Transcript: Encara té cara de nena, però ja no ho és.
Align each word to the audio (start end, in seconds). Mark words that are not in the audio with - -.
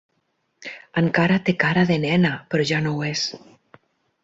Encara 1.01 1.35
té 1.51 1.55
cara 1.65 1.85
de 1.91 1.99
nena, 2.07 2.33
però 2.55 2.67
ja 2.73 2.83
no 2.87 2.97
ho 2.97 3.07
és. 3.13 3.29